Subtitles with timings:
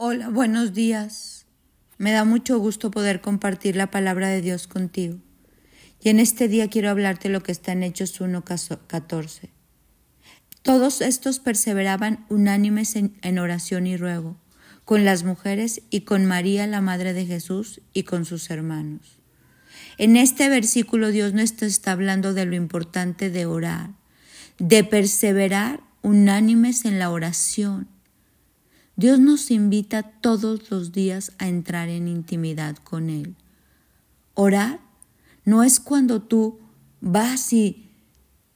[0.00, 1.44] Hola, buenos días.
[1.96, 5.18] Me da mucho gusto poder compartir la palabra de Dios contigo.
[6.00, 9.48] Y en este día quiero hablarte lo que está en Hechos 1.14.
[10.62, 14.36] Todos estos perseveraban unánimes en, oración y ruego,
[14.84, 19.18] con las mujeres y con María, la Madre de Jesús, y con sus hermanos.
[19.96, 23.90] En este versículo Dios nos está hablando de lo importante de orar,
[24.60, 27.97] de perseverar unánimes en la oración
[28.98, 33.36] Dios nos invita todos los días a entrar en intimidad con Él.
[34.34, 34.80] Orar
[35.44, 36.58] no es cuando tú
[37.00, 37.92] vas y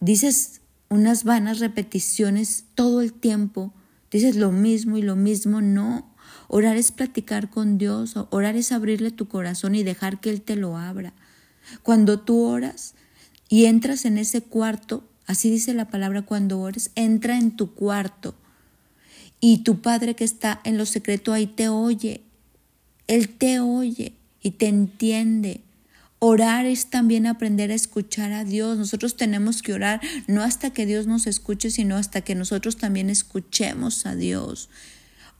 [0.00, 3.72] dices unas vanas repeticiones todo el tiempo,
[4.10, 6.12] dices lo mismo y lo mismo, no.
[6.48, 10.56] Orar es platicar con Dios, orar es abrirle tu corazón y dejar que Él te
[10.56, 11.12] lo abra.
[11.84, 12.96] Cuando tú oras
[13.48, 18.34] y entras en ese cuarto, así dice la palabra, cuando ores, entra en tu cuarto
[19.44, 22.22] y tu Padre que está en lo secreto ahí te oye.
[23.08, 25.62] Él te oye y te entiende.
[26.20, 28.78] Orar es también aprender a escuchar a Dios.
[28.78, 33.10] Nosotros tenemos que orar no hasta que Dios nos escuche, sino hasta que nosotros también
[33.10, 34.70] escuchemos a Dios.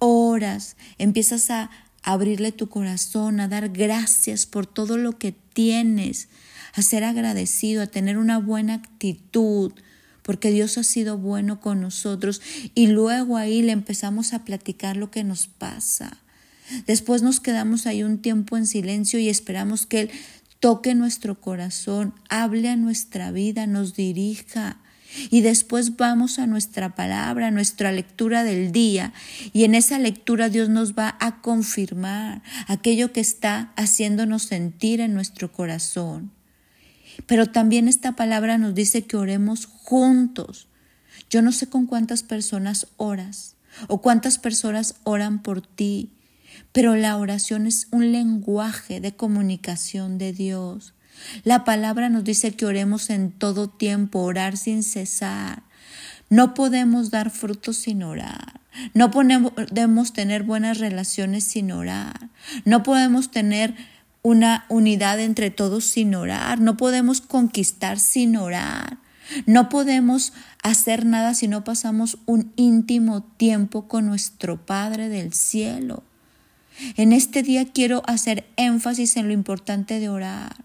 [0.00, 1.70] Oras, empiezas a
[2.02, 6.26] abrirle tu corazón, a dar gracias por todo lo que tienes,
[6.72, 9.72] a ser agradecido, a tener una buena actitud,
[10.24, 12.40] porque Dios ha sido bueno con nosotros
[12.74, 16.18] y luego ahí le empezamos a platicar lo que nos pasa.
[16.86, 20.10] Después nos quedamos ahí un tiempo en silencio y esperamos que Él
[20.60, 24.78] toque nuestro corazón, hable a nuestra vida, nos dirija.
[25.30, 29.12] Y después vamos a nuestra palabra, a nuestra lectura del día.
[29.52, 35.12] Y en esa lectura Dios nos va a confirmar aquello que está haciéndonos sentir en
[35.14, 36.33] nuestro corazón.
[37.26, 40.68] Pero también esta palabra nos dice que oremos juntos.
[41.30, 43.56] Yo no sé con cuántas personas oras
[43.88, 46.10] o cuántas personas oran por ti,
[46.72, 50.94] pero la oración es un lenguaje de comunicación de Dios.
[51.44, 55.62] La palabra nos dice que oremos en todo tiempo, orar sin cesar.
[56.30, 58.60] No podemos dar frutos sin orar.
[58.92, 62.28] No podemos tener buenas relaciones sin orar.
[62.64, 63.74] No podemos tener
[64.24, 66.58] una unidad entre todos sin orar.
[66.58, 68.96] No podemos conquistar sin orar.
[69.46, 76.02] No podemos hacer nada si no pasamos un íntimo tiempo con nuestro Padre del cielo.
[76.96, 80.56] En este día quiero hacer énfasis en lo importante de orar,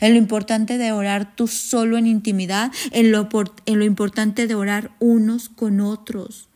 [0.00, 3.28] en lo importante de orar tú solo en intimidad, en lo,
[3.66, 6.47] en lo importante de orar unos con otros.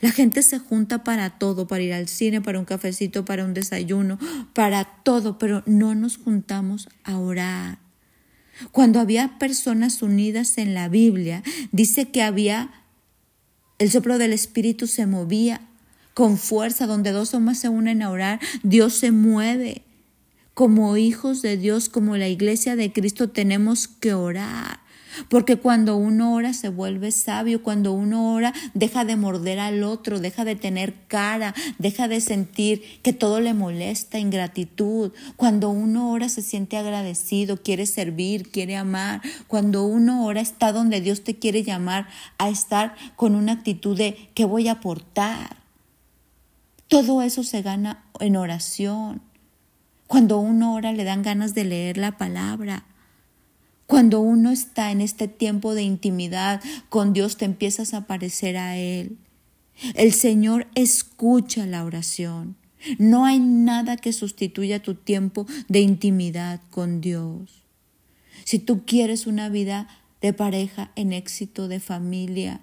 [0.00, 3.54] La gente se junta para todo, para ir al cine, para un cafecito, para un
[3.54, 4.18] desayuno,
[4.52, 7.78] para todo, pero no nos juntamos a orar.
[8.70, 12.70] Cuando había personas unidas en la Biblia, dice que había
[13.78, 15.60] el soplo del Espíritu se movía
[16.14, 19.82] con fuerza, donde dos o más se unen a orar, Dios se mueve.
[20.54, 24.83] Como hijos de Dios, como la iglesia de Cristo, tenemos que orar.
[25.28, 30.20] Porque cuando uno ora se vuelve sabio, cuando uno ora deja de morder al otro,
[30.20, 35.12] deja de tener cara, deja de sentir que todo le molesta, ingratitud.
[35.36, 39.22] Cuando uno ora se siente agradecido, quiere servir, quiere amar.
[39.46, 42.08] Cuando uno ora está donde Dios te quiere llamar
[42.38, 45.56] a estar con una actitud de ¿qué voy a aportar?
[46.88, 49.22] Todo eso se gana en oración.
[50.06, 52.84] Cuando uno ora le dan ganas de leer la palabra.
[53.86, 58.76] Cuando uno está en este tiempo de intimidad con Dios, te empiezas a parecer a
[58.76, 59.18] Él.
[59.94, 62.56] El Señor escucha la oración.
[62.98, 67.64] No hay nada que sustituya tu tiempo de intimidad con Dios.
[68.44, 69.88] Si tú quieres una vida
[70.20, 72.60] de pareja en éxito, de familia,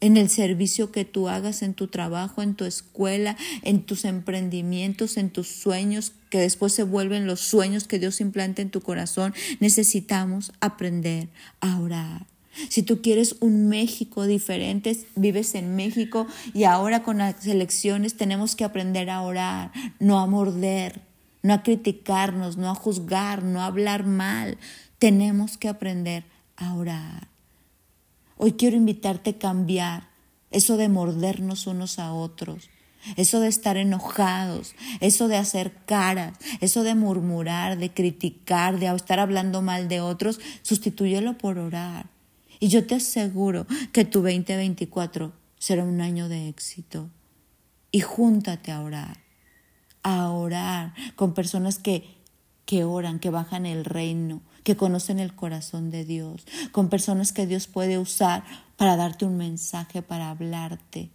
[0.00, 5.16] en el servicio que tú hagas en tu trabajo, en tu escuela, en tus emprendimientos,
[5.16, 9.34] en tus sueños, que después se vuelven los sueños que Dios implanta en tu corazón,
[9.60, 11.28] necesitamos aprender
[11.60, 12.26] a orar.
[12.68, 18.54] Si tú quieres un México diferente, vives en México y ahora con las elecciones tenemos
[18.54, 21.00] que aprender a orar, no a morder,
[21.42, 24.56] no a criticarnos, no a juzgar, no a hablar mal.
[24.98, 26.24] Tenemos que aprender
[26.56, 27.33] a orar.
[28.36, 30.08] Hoy quiero invitarte a cambiar
[30.50, 32.70] eso de mordernos unos a otros,
[33.16, 39.20] eso de estar enojados, eso de hacer caras, eso de murmurar, de criticar, de estar
[39.20, 42.06] hablando mal de otros, sustitúyelo por orar.
[42.60, 47.10] Y yo te aseguro que tu 2024 será un año de éxito.
[47.90, 49.18] Y júntate a orar,
[50.02, 52.16] a orar con personas que,
[52.64, 57.46] que oran, que bajan el reino, que conocen el corazón de Dios, con personas que
[57.46, 58.44] Dios puede usar
[58.76, 61.10] para darte un mensaje, para hablarte.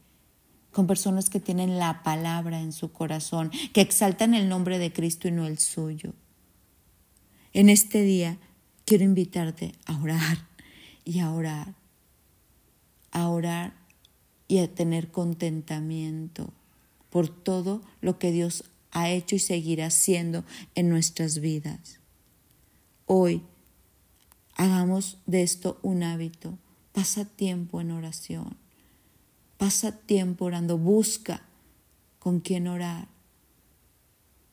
[0.71, 5.27] con personas que tienen la palabra en su corazón, que exaltan el nombre de Cristo
[5.27, 6.13] y no el suyo.
[7.53, 8.37] En este día
[8.85, 10.47] quiero invitarte a orar
[11.03, 11.73] y a orar,
[13.11, 13.73] a orar
[14.47, 16.53] y a tener contentamiento
[17.09, 20.43] por todo lo que Dios ha hecho y seguirá haciendo
[20.75, 21.98] en nuestras vidas.
[23.11, 23.41] Hoy
[24.53, 26.59] hagamos de esto un hábito.
[26.91, 28.55] Pasa tiempo en oración.
[29.57, 30.77] Pasa tiempo orando.
[30.77, 31.41] Busca
[32.19, 33.07] con quién orar.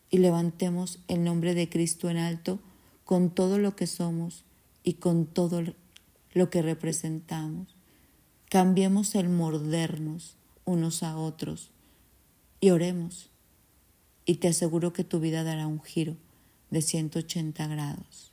[0.08, 2.58] Y levantemos el nombre de Cristo en alto
[3.04, 4.42] con todo lo que somos
[4.82, 5.62] y con todo
[6.32, 7.76] lo que representamos.
[8.48, 11.72] Cambiemos el mordernos unos a otros
[12.62, 13.28] y oremos.
[14.24, 16.16] Y te aseguro que tu vida dará un giro
[16.70, 18.32] de 180 grados.